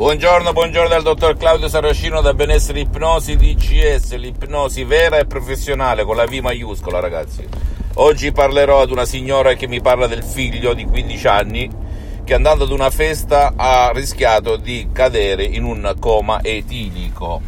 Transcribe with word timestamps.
Buongiorno, 0.00 0.54
buongiorno 0.54 0.88
dal 0.88 1.02
dottor 1.02 1.36
Claudio 1.36 1.68
Saracino 1.68 2.22
da 2.22 2.32
Benessere 2.32 2.80
Ipnosi 2.80 3.36
DCS, 3.36 4.14
l'ipnosi 4.14 4.82
vera 4.84 5.18
e 5.18 5.26
professionale 5.26 6.04
con 6.04 6.16
la 6.16 6.24
V 6.24 6.32
maiuscola 6.36 7.00
ragazzi. 7.00 7.46
Oggi 7.96 8.32
parlerò 8.32 8.80
ad 8.80 8.90
una 8.90 9.04
signora 9.04 9.52
che 9.52 9.68
mi 9.68 9.82
parla 9.82 10.06
del 10.06 10.22
figlio 10.22 10.72
di 10.72 10.86
15 10.86 11.26
anni 11.26 11.70
che 12.24 12.32
andando 12.32 12.64
ad 12.64 12.70
una 12.70 12.88
festa 12.88 13.52
ha 13.54 13.90
rischiato 13.92 14.56
di 14.56 14.88
cadere 14.90 15.44
in 15.44 15.64
un 15.64 15.94
coma 15.98 16.42
etilico 16.42 17.42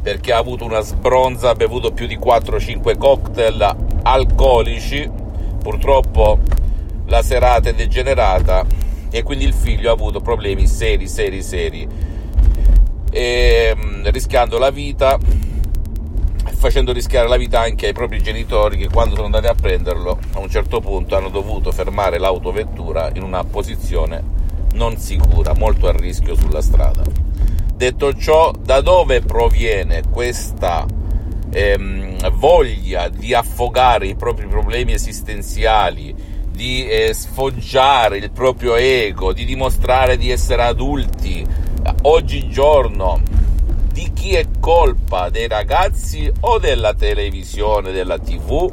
perché 0.00 0.32
ha 0.32 0.38
avuto 0.38 0.64
una 0.64 0.80
sbronza, 0.80 1.50
ha 1.50 1.54
bevuto 1.56 1.90
più 1.90 2.06
di 2.06 2.18
4-5 2.18 2.96
cocktail 2.96 3.76
alcolici, 4.04 5.10
purtroppo 5.60 6.38
la 7.06 7.20
serata 7.20 7.68
è 7.68 7.74
degenerata 7.74 8.64
e 9.12 9.22
quindi 9.22 9.44
il 9.44 9.52
figlio 9.52 9.90
ha 9.90 9.92
avuto 9.92 10.20
problemi 10.20 10.66
seri, 10.66 11.06
seri, 11.06 11.42
seri, 11.42 11.86
e, 13.10 13.76
mm, 13.76 14.06
rischiando 14.06 14.58
la 14.58 14.70
vita, 14.70 15.18
facendo 16.56 16.92
rischiare 16.92 17.28
la 17.28 17.36
vita 17.36 17.60
anche 17.60 17.88
ai 17.88 17.92
propri 17.92 18.22
genitori 18.22 18.78
che 18.78 18.88
quando 18.88 19.14
sono 19.14 19.26
andati 19.26 19.46
a 19.48 19.54
prenderlo 19.54 20.18
a 20.32 20.38
un 20.38 20.48
certo 20.48 20.80
punto 20.80 21.14
hanno 21.14 21.28
dovuto 21.28 21.70
fermare 21.72 22.18
l'autovettura 22.18 23.10
in 23.14 23.22
una 23.22 23.44
posizione 23.44 24.40
non 24.72 24.96
sicura, 24.96 25.54
molto 25.54 25.88
a 25.88 25.92
rischio 25.92 26.34
sulla 26.34 26.62
strada. 26.62 27.02
Detto 27.74 28.14
ciò, 28.14 28.50
da 28.52 28.80
dove 28.80 29.20
proviene 29.20 30.02
questa 30.10 30.86
ehm, 31.50 32.30
voglia 32.30 33.08
di 33.08 33.34
affogare 33.34 34.06
i 34.06 34.14
propri 34.14 34.46
problemi 34.46 34.92
esistenziali, 34.92 36.14
di 36.62 36.86
eh, 36.86 37.12
sfoggiare 37.12 38.18
il 38.18 38.30
proprio 38.30 38.76
ego, 38.76 39.32
di 39.32 39.44
dimostrare 39.44 40.16
di 40.16 40.30
essere 40.30 40.62
adulti, 40.62 41.44
oggigiorno, 42.02 43.20
di 43.92 44.12
chi 44.12 44.34
è 44.36 44.46
colpa, 44.60 45.28
dei 45.28 45.48
ragazzi 45.48 46.30
o 46.42 46.60
della 46.60 46.94
televisione, 46.94 47.90
della 47.90 48.16
tv? 48.16 48.72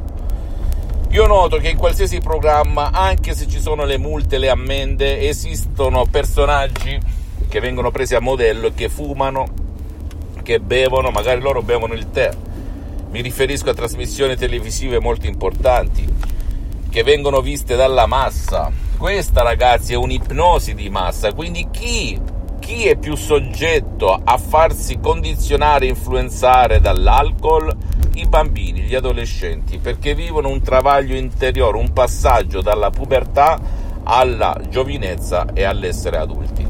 Io 1.10 1.26
noto 1.26 1.58
che 1.58 1.70
in 1.70 1.78
qualsiasi 1.78 2.20
programma, 2.20 2.92
anche 2.92 3.34
se 3.34 3.48
ci 3.48 3.60
sono 3.60 3.86
le 3.86 3.98
multe, 3.98 4.38
le 4.38 4.50
ammende, 4.50 5.28
esistono 5.28 6.06
personaggi 6.06 6.96
che 7.48 7.60
vengono 7.60 7.90
presi 7.90 8.14
a 8.14 8.22
modello 8.22 8.68
e 8.68 8.74
che 8.76 8.88
fumano, 8.88 9.48
che 10.44 10.60
bevono, 10.60 11.10
magari 11.10 11.42
loro 11.42 11.64
bevono 11.64 11.96
il 11.96 12.12
tè. 12.12 12.30
Mi 13.10 13.22
riferisco 13.22 13.72
a 13.72 13.74
trasmissioni 13.74 14.36
televisive 14.36 15.00
molto 15.00 15.26
importanti 15.26 16.19
che 16.90 17.04
vengono 17.04 17.42
viste 17.42 17.76
dalla 17.76 18.06
massa. 18.06 18.72
Questa, 18.98 19.44
ragazzi, 19.44 19.94
è 19.94 19.96
un'ipnosi 19.96 20.74
di 20.74 20.90
massa. 20.90 21.34
Quindi 21.34 21.68
chi, 21.72 22.20
chi 22.60 22.88
è 22.88 22.98
più 22.98 23.16
soggetto 23.16 24.20
a 24.24 24.38
farsi 24.38 25.00
condizionare 25.00 25.86
e 25.86 25.90
influenzare 25.90 26.80
dall'alcol? 26.80 27.76
I 28.16 28.26
bambini, 28.28 28.82
gli 28.82 28.96
adolescenti, 28.96 29.78
perché 29.78 30.14
vivono 30.14 30.50
un 30.50 30.62
travaglio 30.62 31.16
interiore, 31.16 31.78
un 31.78 31.94
passaggio 31.94 32.62
dalla 32.62 32.90
pubertà 32.90 33.58
alla 34.04 34.60
giovinezza 34.68 35.48
e 35.54 35.64
all'essere 35.64 36.18
adulti. 36.18 36.68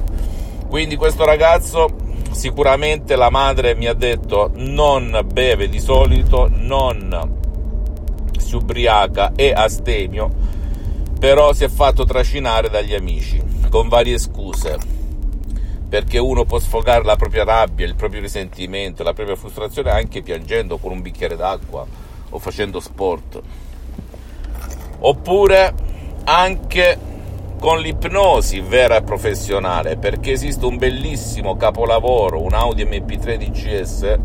Quindi 0.68 0.96
questo 0.98 1.26
ragazzo 1.26 1.88
sicuramente 2.32 3.16
la 3.16 3.32
madre 3.32 3.74
mi 3.74 3.88
ha 3.88 3.94
detto 3.94 4.52
non 4.54 5.20
beve 5.34 5.68
di 5.68 5.80
solito, 5.80 6.48
non 6.52 7.39
si 8.40 8.56
ubriaca 8.56 9.34
e 9.36 9.52
astemio, 9.52 10.30
però 11.20 11.54
si 11.54 11.64
è 11.64 11.70
fatto 11.70 12.06
trascinare 12.06 12.70
dagli 12.70 12.94
amici 12.94 13.42
con 13.70 13.88
varie 13.88 14.18
scuse. 14.18 14.98
Perché 15.90 16.20
uno 16.20 16.46
può 16.46 16.60
sfogare 16.60 17.04
la 17.04 17.16
propria 17.16 17.44
rabbia, 17.44 17.86
il 17.86 17.96
proprio 17.96 18.22
risentimento, 18.22 19.02
la 19.04 19.14
propria 19.14 19.36
frustrazione 19.36 19.90
anche 19.90 20.22
piangendo 20.22 20.78
con 20.78 20.92
un 20.92 21.02
bicchiere 21.02 21.36
d'acqua 21.36 21.86
o 22.30 22.40
facendo 22.40 22.80
sport. 22.80 23.42
Oppure 25.00 25.74
anche 26.26 26.98
con 27.60 27.80
l'ipnosi 27.80 28.62
vera 28.62 28.98
e 28.98 29.02
professionale, 29.02 29.98
perché 29.98 30.32
esiste 30.32 30.66
un 30.66 30.78
bellissimo 30.78 31.58
capolavoro, 31.58 32.42
un 32.42 32.54
Audi 32.54 32.86
MP3 32.86 33.36
DCS 33.36 34.20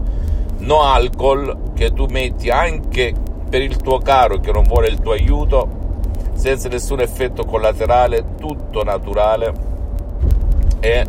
no 0.59 0.83
alcol 0.83 1.73
che 1.75 1.93
tu 1.93 2.07
metti 2.07 2.49
anche 2.49 3.13
per 3.49 3.63
il 3.63 3.77
tuo 3.77 3.99
caro 3.99 4.39
che 4.39 4.53
non 4.53 4.65
vuole 4.65 4.89
il 4.89 5.01
tuo 5.01 5.13
aiuto, 5.13 5.83
senza 6.35 6.69
nessun 6.69 7.01
effetto 7.01 7.45
collaterale, 7.45 8.35
tutto 8.39 8.83
naturale 8.83 9.53
e 10.81 11.07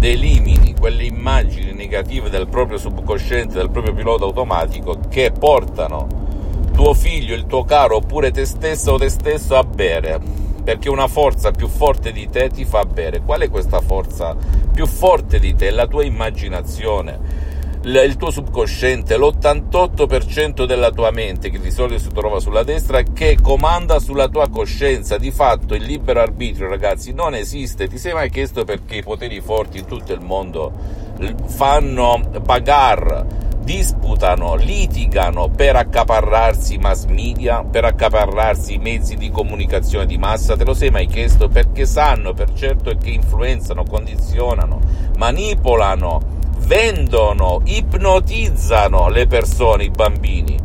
elimini 0.00 0.74
quelle 0.78 1.04
immagini 1.04 1.72
negative 1.72 2.30
del 2.30 2.48
proprio 2.48 2.78
subconsciente, 2.78 3.54
del 3.54 3.70
proprio 3.70 3.94
pilota 3.94 4.24
automatico 4.24 4.98
che 5.08 5.32
portano 5.36 6.06
tuo 6.72 6.94
figlio, 6.94 7.34
il 7.34 7.46
tuo 7.46 7.64
caro 7.64 7.96
oppure 7.96 8.30
te 8.30 8.44
stesso 8.44 8.92
o 8.92 8.98
te 8.98 9.08
stesso 9.08 9.56
a 9.56 9.64
bere 9.64 10.20
perché 10.68 10.90
una 10.90 11.08
forza 11.08 11.50
più 11.50 11.66
forte 11.66 12.12
di 12.12 12.28
te 12.28 12.50
ti 12.50 12.66
fa 12.66 12.84
bere. 12.84 13.22
Qual 13.22 13.40
è 13.40 13.48
questa 13.48 13.80
forza 13.80 14.36
più 14.72 14.86
forte 14.86 15.38
di 15.38 15.54
te? 15.54 15.70
La 15.70 15.86
tua 15.86 16.04
immaginazione 16.04 17.47
il 17.84 18.16
tuo 18.16 18.30
subconsciente, 18.30 19.16
l'88% 19.16 20.64
della 20.64 20.90
tua 20.90 21.10
mente, 21.10 21.50
che 21.50 21.60
di 21.60 21.70
solito 21.70 22.00
si 22.00 22.08
trova 22.12 22.40
sulla 22.40 22.64
destra, 22.64 23.02
che 23.02 23.38
comanda 23.40 23.98
sulla 24.00 24.28
tua 24.28 24.48
coscienza. 24.48 25.16
Di 25.16 25.30
fatto 25.30 25.74
il 25.74 25.84
libero 25.84 26.20
arbitrio, 26.20 26.68
ragazzi, 26.68 27.12
non 27.12 27.34
esiste. 27.34 27.86
Ti 27.88 27.98
sei 27.98 28.12
mai 28.12 28.30
chiesto 28.30 28.64
perché 28.64 28.96
i 28.96 29.02
poteri 29.02 29.40
forti 29.40 29.78
in 29.78 29.86
tutto 29.86 30.12
il 30.12 30.20
mondo 30.20 30.72
fanno 31.46 32.20
bagar, 32.42 33.26
disputano, 33.60 34.54
litigano 34.54 35.48
per 35.48 35.76
accaparrarsi 35.76 36.78
mass 36.78 37.04
media, 37.06 37.64
per 37.64 37.84
accaparrarsi 37.84 38.74
i 38.74 38.78
mezzi 38.78 39.16
di 39.16 39.30
comunicazione 39.30 40.06
di 40.06 40.16
massa? 40.16 40.56
Te 40.56 40.64
lo 40.64 40.74
sei 40.74 40.90
mai 40.90 41.06
chiesto? 41.06 41.48
Perché 41.48 41.86
sanno 41.86 42.32
per 42.32 42.52
certo 42.54 42.94
che 42.96 43.10
influenzano, 43.10 43.84
condizionano, 43.84 44.80
manipolano 45.16 46.36
vendono, 46.68 47.62
ipnotizzano 47.64 49.08
le 49.08 49.26
persone, 49.26 49.84
i 49.84 49.90
bambini. 49.90 50.56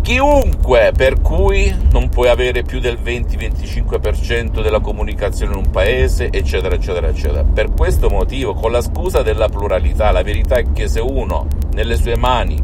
Chiunque, 0.00 0.92
per 0.96 1.20
cui 1.20 1.74
non 1.90 2.08
puoi 2.08 2.28
avere 2.28 2.62
più 2.62 2.78
del 2.78 2.98
20-25% 3.02 4.62
della 4.62 4.78
comunicazione 4.78 5.52
in 5.52 5.64
un 5.64 5.70
paese, 5.70 6.30
eccetera, 6.30 6.76
eccetera, 6.76 7.08
eccetera. 7.08 7.42
Per 7.42 7.72
questo 7.72 8.08
motivo, 8.08 8.54
con 8.54 8.70
la 8.70 8.80
scusa 8.80 9.22
della 9.22 9.48
pluralità, 9.48 10.12
la 10.12 10.22
verità 10.22 10.54
è 10.54 10.72
che 10.72 10.86
se 10.86 11.00
uno 11.00 11.48
nelle 11.72 11.96
sue 11.96 12.16
mani 12.16 12.62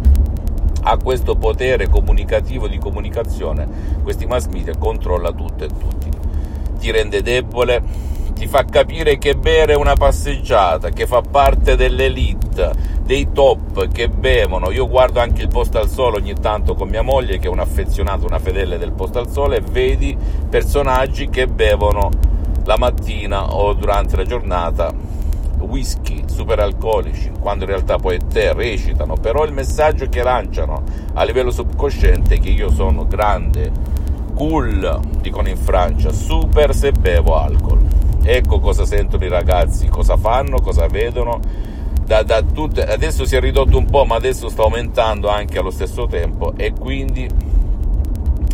ha 0.82 0.96
questo 0.96 1.34
potere 1.34 1.88
comunicativo 1.88 2.68
di 2.68 2.78
comunicazione, 2.78 3.66
questi 4.02 4.26
mass 4.26 4.46
media 4.46 4.76
controlla 4.76 5.32
tutto 5.32 5.64
e 5.64 5.68
tutti. 5.68 6.08
Ti 6.78 6.90
rende 6.92 7.20
debole, 7.20 7.82
ti 8.38 8.46
fa 8.46 8.64
capire 8.64 9.18
che 9.18 9.34
bere 9.34 9.72
è 9.72 9.76
una 9.76 9.94
passeggiata, 9.94 10.90
che 10.90 11.08
fa 11.08 11.22
parte 11.22 11.74
dell'elite, 11.74 12.70
dei 13.02 13.32
top 13.32 13.88
che 13.88 14.08
bevono. 14.08 14.70
Io 14.70 14.88
guardo 14.88 15.18
anche 15.18 15.42
il 15.42 15.48
posto 15.48 15.78
al 15.78 15.88
sole 15.88 16.18
ogni 16.18 16.34
tanto 16.34 16.76
con 16.76 16.88
mia 16.88 17.02
moglie, 17.02 17.38
che 17.38 17.48
è 17.48 17.50
un'affezionata, 17.50 18.24
una 18.24 18.38
fedele 18.38 18.78
del 18.78 18.92
posto 18.92 19.18
al 19.18 19.28
sole, 19.28 19.56
e 19.56 19.60
vedi 19.60 20.16
personaggi 20.48 21.28
che 21.28 21.48
bevono 21.48 22.10
la 22.64 22.76
mattina 22.78 23.54
o 23.54 23.72
durante 23.72 24.14
la 24.14 24.24
giornata 24.24 24.94
whisky 25.58 26.22
super 26.28 26.60
alcolici, 26.60 27.32
quando 27.40 27.64
in 27.64 27.70
realtà 27.70 27.96
poi 27.96 28.20
te 28.24 28.52
recitano, 28.52 29.14
però 29.14 29.44
il 29.44 29.52
messaggio 29.52 30.08
che 30.08 30.22
lanciano 30.22 30.84
a 31.14 31.24
livello 31.24 31.50
subconsciente 31.50 32.36
è 32.36 32.38
che 32.38 32.50
io 32.50 32.70
sono 32.70 33.04
grande, 33.04 33.72
cool, 34.34 35.00
dicono 35.20 35.48
in 35.48 35.56
Francia, 35.56 36.12
super 36.12 36.72
se 36.72 36.92
bevo 36.92 37.36
alcol. 37.36 38.06
Ecco 38.22 38.58
cosa 38.58 38.84
sentono 38.84 39.24
i 39.24 39.28
ragazzi, 39.28 39.88
cosa 39.88 40.16
fanno, 40.16 40.60
cosa 40.60 40.86
vedono. 40.86 41.40
Da, 42.04 42.22
da 42.22 42.42
tutte, 42.42 42.84
adesso 42.84 43.26
si 43.26 43.36
è 43.36 43.40
ridotto 43.40 43.76
un 43.76 43.84
po', 43.84 44.04
ma 44.04 44.16
adesso 44.16 44.48
sta 44.48 44.62
aumentando 44.62 45.28
anche 45.28 45.58
allo 45.58 45.70
stesso 45.70 46.06
tempo 46.06 46.54
e 46.56 46.72
quindi 46.72 47.28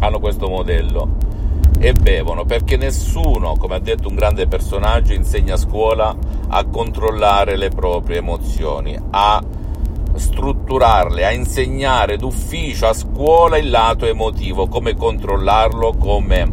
hanno 0.00 0.18
questo 0.18 0.48
modello 0.48 1.32
e 1.78 1.92
bevono 1.92 2.44
perché 2.44 2.76
nessuno, 2.76 3.56
come 3.56 3.76
ha 3.76 3.78
detto 3.78 4.08
un 4.08 4.14
grande 4.14 4.46
personaggio, 4.46 5.12
insegna 5.12 5.54
a 5.54 5.58
scuola 5.58 6.16
a 6.48 6.64
controllare 6.64 7.56
le 7.56 7.68
proprie 7.68 8.18
emozioni, 8.18 8.98
a 9.10 9.42
strutturarle, 10.14 11.24
a 11.24 11.32
insegnare 11.32 12.16
d'ufficio 12.16 12.86
a 12.86 12.92
scuola 12.92 13.58
il 13.58 13.70
lato 13.70 14.06
emotivo, 14.06 14.66
come 14.66 14.96
controllarlo, 14.96 15.94
come 15.98 16.50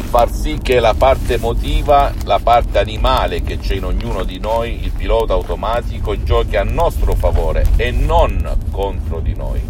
far 0.00 0.30
sì 0.32 0.58
che 0.62 0.80
la 0.80 0.94
parte 0.94 1.34
emotiva, 1.34 2.12
la 2.24 2.40
parte 2.42 2.78
animale 2.78 3.42
che 3.42 3.58
c'è 3.58 3.76
in 3.76 3.84
ognuno 3.84 4.24
di 4.24 4.38
noi, 4.38 4.82
il 4.82 4.90
pilota 4.90 5.34
automatico, 5.34 6.22
giochi 6.22 6.56
a 6.56 6.64
nostro 6.64 7.14
favore 7.14 7.66
e 7.76 7.90
non 7.90 8.58
contro 8.70 9.20
di 9.20 9.34
noi. 9.34 9.60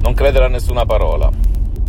Non 0.00 0.14
credere 0.14 0.44
a 0.44 0.48
nessuna 0.48 0.84
parola 0.84 1.30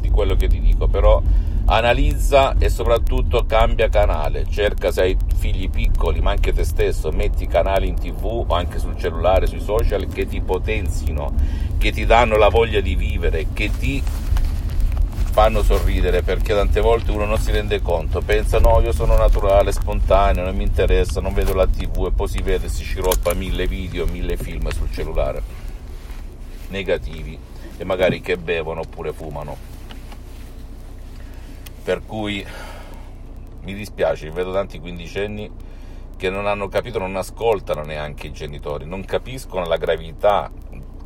di 0.02 0.10
quello 0.10 0.36
che 0.36 0.48
ti 0.48 0.60
dico, 0.60 0.88
però 0.88 1.22
analizza 1.66 2.56
e 2.58 2.70
soprattutto 2.70 3.46
cambia 3.46 3.90
canale, 3.90 4.46
cerca 4.50 4.92
se 4.92 5.02
hai 5.02 5.18
figli 5.36 5.70
piccoli, 5.70 6.22
ma 6.22 6.32
anche 6.32 6.54
te 6.54 6.64
stesso, 6.64 7.12
metti 7.12 7.46
canali 7.48 7.88
in 7.88 7.96
tv 7.96 8.46
o 8.48 8.56
anche 8.56 8.80
sul 8.80 8.98
cellulare, 8.98 9.48
sui 9.48 9.60
social 9.60 10.08
che 10.08 10.28
ti 10.28 10.42
potenzino, 10.42 11.34
che 11.78 11.92
ti 11.92 12.06
danno 12.06 12.38
la 12.38 12.50
voglia 12.50 12.80
di 12.80 12.96
vivere, 12.96 13.48
che 13.54 13.70
ti 13.78 14.02
fanno 15.38 15.62
sorridere 15.62 16.24
perché 16.24 16.56
tante 16.56 16.82
volte 16.82 17.12
uno 17.12 17.26
non 17.26 17.38
si 17.38 17.52
rende 17.52 17.80
conto, 17.80 18.22
pensa 18.22 18.58
no 18.58 18.82
io 18.82 18.92
sono 18.92 19.16
naturale, 19.16 19.72
spontaneo, 19.72 20.44
non 20.44 20.56
mi 20.56 20.64
interessa, 20.64 21.22
non 21.22 21.36
vedo 21.36 21.54
la 21.54 21.68
tv 21.68 22.08
e 22.08 22.12
poi 22.12 22.28
si 22.28 22.42
vede, 22.42 22.68
si 22.70 22.84
sciroppa 22.84 23.36
mille 23.36 23.68
video, 23.68 24.08
mille 24.08 24.36
film 24.36 24.68
sul 24.70 24.92
cellulare. 24.92 25.44
Negativi. 26.70 27.38
E 27.78 27.84
magari 27.84 28.20
che 28.20 28.38
bevono 28.38 28.80
oppure 28.80 29.14
fumano. 29.14 29.56
Per 31.84 32.04
cui 32.04 32.44
mi 33.62 33.74
dispiace, 33.76 34.32
vedo 34.32 34.52
tanti 34.52 34.80
quindicenni 34.80 35.52
che 36.18 36.32
non 36.32 36.48
hanno 36.48 36.68
capito, 36.68 36.98
non 36.98 37.16
ascoltano 37.16 37.84
neanche 37.84 38.26
i 38.26 38.32
genitori, 38.32 38.88
non 38.88 39.06
capiscono 39.06 39.68
la 39.68 39.78
gravità 39.78 40.50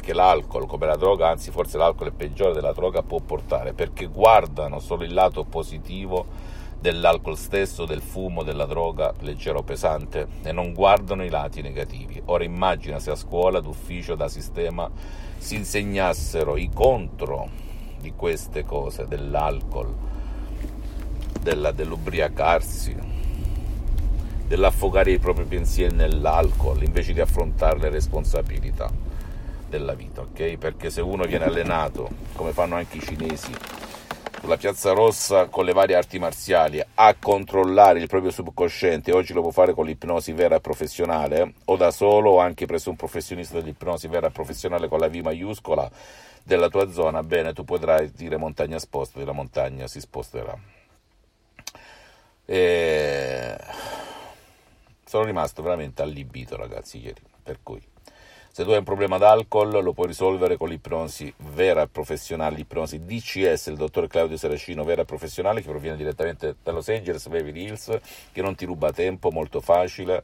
che 0.02 0.14
l'alcol, 0.14 0.68
come 0.68 0.86
la 0.86 0.98
droga, 0.98 1.30
anzi 1.30 1.52
forse 1.52 1.78
l'alcol 1.78 2.10
è 2.10 2.12
peggiore 2.12 2.54
della 2.54 2.74
droga, 2.74 3.04
può 3.04 3.20
portare, 3.20 3.72
perché 3.72 4.08
guardano 4.08 4.80
solo 4.80 5.06
il 5.06 5.14
lato 5.14 5.46
positivo 5.46 6.26
dell'alcol 6.78 7.38
stesso, 7.38 7.86
del 7.86 8.02
fumo, 8.02 8.44
della 8.44 8.66
droga 8.66 9.14
leggero 9.20 9.62
pesante 9.62 10.28
e 10.42 10.52
non 10.52 10.74
guardano 10.74 11.24
i 11.24 11.30
lati 11.30 11.62
negativi. 11.62 12.22
Ora 12.26 12.44
immagina 12.44 13.00
se 13.00 13.12
a 13.12 13.16
scuola, 13.16 13.62
d'ufficio, 13.62 14.16
da 14.16 14.28
sistema 14.28 14.90
si 15.38 15.56
insegnassero 15.56 16.58
i 16.58 16.70
contro 16.74 17.48
di 18.00 18.14
queste 18.16 18.66
cose, 18.66 19.08
dell'alcol, 19.08 19.94
della, 21.40 21.72
dell'ubriacarsi, 21.72 22.96
dell'affogare 24.48 25.12
i 25.12 25.20
propri 25.20 25.46
pensieri 25.46 25.96
nell'alcol 25.96 26.84
invece 26.84 27.14
di 27.14 27.22
affrontare 27.22 27.80
le 27.80 27.90
responsabilità 27.90 29.11
della 29.72 29.94
vita, 29.94 30.22
ok? 30.22 30.58
Perché 30.58 30.92
se 30.92 31.02
uno 31.02 31.24
viene 31.24 31.46
allenato, 31.46 32.10
come 32.36 32.52
fanno 32.52 32.76
anche 32.76 32.98
i 32.98 33.02
cinesi, 33.02 33.52
sulla 34.42 34.58
Piazza 34.58 34.92
Rossa 34.92 35.46
con 35.48 35.66
le 35.66 35.72
varie 35.72 35.96
arti 35.96 36.20
marziali 36.20 36.84
a 36.96 37.16
controllare 37.16 38.00
il 38.00 38.08
proprio 38.08 38.32
subconsciente, 38.32 39.12
oggi 39.12 39.34
lo 39.34 39.42
può 39.42 39.52
fare 39.52 39.74
con 39.74 39.86
l'ipnosi 39.86 40.34
vera 40.34 40.58
e 40.58 40.62
professionale, 40.62 41.54
o 41.66 41.78
da 41.78 41.92
solo 41.92 42.32
o 42.32 42.40
anche 42.40 42.66
presso 42.66 42.90
un 42.90 42.96
professionista 42.96 43.60
dell'ipnosi 43.60 44.08
vera 44.08 44.28
e 44.28 44.32
professionale 44.32 44.88
con 44.88 45.00
la 45.00 45.08
V 45.08 45.16
maiuscola 45.16 45.90
della 46.44 46.70
tua 46.70 46.92
zona, 46.92 47.24
bene, 47.24 47.54
tu 47.54 47.64
potrai 47.64 48.12
dire 48.12 48.38
montagna 48.38 48.80
sposta, 48.80 49.24
la 49.24 49.32
montagna 49.32 49.88
si 49.88 50.00
sposterà. 50.00 50.58
E... 52.46 53.58
Sono 55.06 55.24
rimasto 55.26 55.62
veramente 55.62 56.02
allibito, 56.02 56.56
ragazzi, 56.56 57.00
ieri. 57.00 57.22
Per 57.44 57.60
cui, 57.62 57.82
se 58.52 58.64
tu 58.64 58.72
hai 58.72 58.78
un 58.78 58.84
problema 58.84 59.18
d'alcol, 59.18 59.82
lo 59.82 59.94
puoi 59.94 60.08
risolvere 60.08 60.58
con 60.58 60.68
l'ipnosi 60.68 61.34
vera 61.54 61.84
e 61.84 61.88
professionale, 61.88 62.58
l'ipnosi 62.58 63.06
DCS, 63.06 63.68
il 63.68 63.78
dottor 63.78 64.08
Claudio 64.08 64.36
Saracino, 64.36 64.84
vera 64.84 65.04
e 65.04 65.06
professionale, 65.06 65.62
che 65.62 65.70
proviene 65.70 65.96
direttamente 65.96 66.56
da 66.62 66.74
Los 66.74 66.90
Angeles, 66.90 67.28
Beverly 67.28 67.64
Hills, 67.64 67.98
che 68.34 68.42
non 68.42 68.56
ti 68.56 68.66
ruba 68.66 68.92
tempo, 68.92 69.32
molto 69.32 69.62
facile 69.62 70.24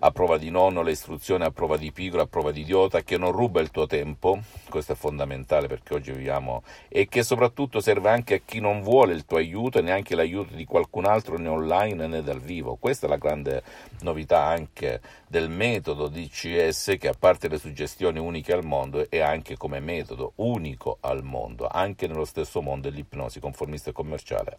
a 0.00 0.10
prova 0.10 0.36
di 0.36 0.50
nonno, 0.50 0.82
le 0.82 0.90
istruzioni 0.90 1.44
a 1.44 1.50
prova 1.50 1.76
di 1.76 1.90
pigro, 1.90 2.20
a 2.20 2.26
prova 2.26 2.52
di 2.52 2.60
idiota, 2.60 3.02
che 3.02 3.16
non 3.16 3.32
ruba 3.32 3.60
il 3.60 3.70
tuo 3.70 3.86
tempo, 3.86 4.38
questo 4.68 4.92
è 4.92 4.94
fondamentale 4.94 5.68
perché 5.68 5.94
oggi 5.94 6.12
viviamo, 6.12 6.62
e 6.88 7.08
che 7.08 7.22
soprattutto 7.22 7.80
serve 7.80 8.10
anche 8.10 8.34
a 8.34 8.40
chi 8.44 8.60
non 8.60 8.82
vuole 8.82 9.14
il 9.14 9.24
tuo 9.24 9.38
aiuto 9.38 9.78
e 9.78 9.82
neanche 9.82 10.14
l'aiuto 10.14 10.54
di 10.54 10.64
qualcun 10.64 11.06
altro 11.06 11.38
né 11.38 11.48
online 11.48 12.06
né 12.06 12.22
dal 12.22 12.40
vivo. 12.40 12.76
Questa 12.76 13.06
è 13.06 13.08
la 13.08 13.16
grande 13.16 13.62
novità 14.02 14.44
anche 14.44 15.00
del 15.26 15.48
metodo 15.48 16.08
DCS 16.08 16.96
che 16.98 17.08
a 17.08 17.14
parte 17.18 17.48
le 17.48 17.58
suggestioni 17.58 18.18
uniche 18.18 18.52
al 18.52 18.64
mondo 18.64 19.08
è 19.08 19.20
anche 19.20 19.56
come 19.56 19.80
metodo 19.80 20.32
unico 20.36 20.98
al 21.00 21.22
mondo, 21.22 21.68
anche 21.68 22.06
nello 22.06 22.24
stesso 22.24 22.60
mondo 22.60 22.90
dell'ipnosi 22.90 23.40
conformista 23.40 23.90
e 23.90 23.92
commerciale, 23.94 24.58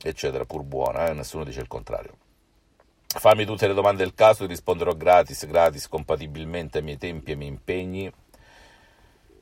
eccetera, 0.00 0.44
pur 0.44 0.62
buona, 0.62 1.08
eh? 1.08 1.14
nessuno 1.14 1.44
dice 1.44 1.60
il 1.60 1.68
contrario. 1.68 2.30
Fammi 3.14 3.44
tutte 3.44 3.66
le 3.66 3.74
domande 3.74 4.02
del 4.02 4.14
caso, 4.14 4.46
risponderò 4.46 4.94
gratis, 4.94 5.46
gratis, 5.46 5.86
compatibilmente 5.86 6.78
ai 6.78 6.84
miei 6.84 6.96
tempi 6.96 7.28
e 7.28 7.32
ai 7.32 7.38
miei 7.38 7.50
impegni. 7.50 8.10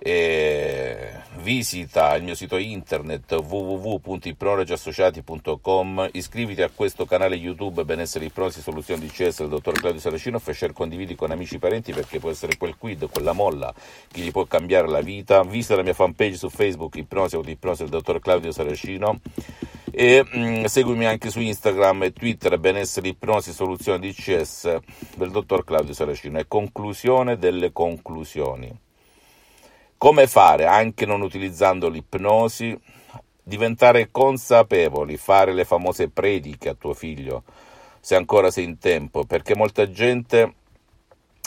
E 0.03 1.13
visita 1.37 2.17
il 2.17 2.25
mio 2.25 2.35
sito 2.35 2.57
internet 2.57 3.33
www.ipnologiassociati.com 3.33 6.09
iscriviti 6.13 6.63
a 6.63 6.71
questo 6.75 7.05
canale 7.05 7.35
youtube 7.37 7.85
benessere 7.85 8.25
ipnosi 8.25 8.63
soluzioni 8.63 9.03
di 9.03 9.09
CS 9.09 9.41
del 9.41 9.51
dottor 9.51 9.79
Claudio 9.79 10.01
Saracino 10.01 10.41
e 10.43 10.55
share 10.55 10.73
condividi 10.73 11.15
con 11.15 11.31
amici 11.31 11.57
e 11.57 11.59
parenti 11.59 11.93
perché 11.93 12.19
può 12.19 12.31
essere 12.31 12.57
quel 12.57 12.77
quid, 12.77 13.11
quella 13.11 13.33
molla 13.33 13.75
che 14.11 14.23
gli 14.23 14.31
può 14.31 14.47
cambiare 14.47 14.89
la 14.89 15.03
vita. 15.03 15.43
Visita 15.43 15.77
la 15.77 15.83
mia 15.83 15.95
fanpage 15.95 16.37
su 16.37 16.49
facebook 16.49 16.97
ipnosi 16.97 17.37
o 17.37 17.43
ipnosi 17.45 17.83
del 17.83 17.91
dottor 17.91 18.21
Claudio 18.21 18.53
Saracino 18.53 19.21
e 20.03 20.25
mh, 20.25 20.39
mm, 20.39 20.65
seguimi 20.65 21.05
anche 21.05 21.29
su 21.29 21.41
Instagram 21.41 22.05
e 22.05 22.13
Twitter 22.15 22.59
benessere 22.59 23.09
ipnosi 23.09 23.53
soluzione 23.53 23.99
DCS 23.99 24.79
del 25.15 25.31
dottor 25.31 25.63
Claudio 25.63 25.93
Saracino. 25.93 26.39
E 26.39 26.49
conclusione 26.49 27.37
delle 27.37 27.71
conclusioni. 27.71 28.75
Come 29.99 30.27
fare 30.27 30.65
anche 30.65 31.05
non 31.05 31.21
utilizzando 31.21 31.91
l'ipnosi 31.91 32.75
diventare 33.43 34.09
consapevoli 34.11 35.19
fare 35.19 35.53
le 35.53 35.67
famose 35.67 36.09
prediche 36.09 36.71
a 36.71 36.75
tuo 36.75 36.95
figlio 36.95 37.43
se 38.01 38.17
ancora 38.17 38.51
sei 38.51 38.65
in 38.65 38.79
tempo? 38.79 39.25
Perché 39.25 39.55
molta 39.55 39.91
gente 39.91 40.55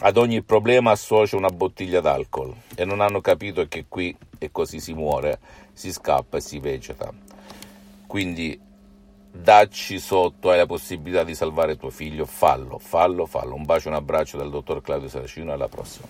ad 0.04 0.16
ogni 0.16 0.44
problema 0.44 0.92
associa 0.92 1.38
una 1.38 1.50
bottiglia 1.50 2.02
d'alcol 2.02 2.54
e 2.76 2.86
non 2.86 3.02
hanno 3.02 3.20
capito 3.20 3.68
che 3.68 3.86
qui 3.90 4.16
e 4.38 4.52
così 4.52 4.80
si 4.80 4.94
muore, 4.94 5.40
si 5.74 5.92
scappa 5.92 6.38
e 6.38 6.42
si 6.42 6.60
vegeta. 6.60 7.33
Quindi 8.14 8.62
dacci 9.32 9.98
sotto, 9.98 10.52
hai 10.52 10.58
la 10.58 10.68
possibilità 10.68 11.24
di 11.24 11.34
salvare 11.34 11.78
tuo 11.78 11.90
figlio, 11.90 12.28
fallo, 12.28 12.78
fallo, 12.78 13.26
fallo. 13.26 13.56
Un 13.56 13.64
bacio, 13.66 13.88
un 13.88 13.96
abbraccio 13.96 14.38
dal 14.38 14.52
dottor 14.52 14.84
Claudio 14.84 15.10
Saracino, 15.10 15.52
alla 15.52 15.68
prossima. 15.68 16.06